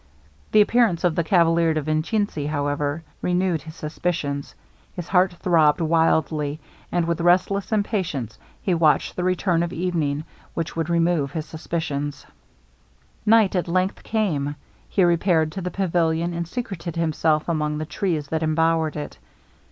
[0.51, 4.55] The appearance of the Cavalier de Vincini, however, renewed his suspicions;
[4.95, 6.59] his heart throbbed wildly,
[6.91, 10.23] and with restless impatience he watched the return of evening,
[10.55, 12.25] which would remove his suspence.
[13.27, 14.55] Night at length came.
[14.89, 19.19] He repaired to the pavilion, and secreted himself among the trees that embowered it.